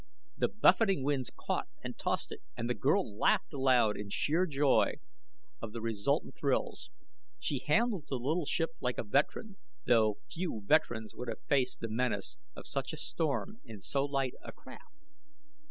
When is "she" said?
7.37-7.59